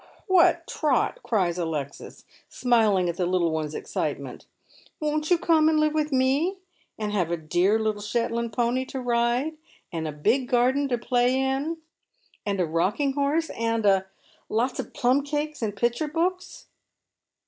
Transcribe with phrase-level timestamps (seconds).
[0.27, 4.47] "What, Trot," cries Alexis, smiling at the little one's excite ment,"
[4.99, 6.57] won't you come and live with me,
[6.97, 9.57] and have a dear little Shetland pony to ride,
[9.91, 11.77] and a big garden to play in,
[12.47, 14.07] and a rock ing horse,— and a—
[14.49, 16.65] lots of plum cakes and picture books?"